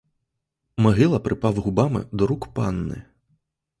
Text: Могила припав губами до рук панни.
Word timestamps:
Могила 0.77 1.19
припав 1.19 1.55
губами 1.55 2.03
до 2.11 2.27
рук 2.27 2.53
панни. 2.53 3.03